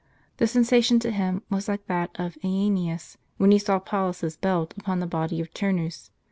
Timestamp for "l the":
5.05-5.11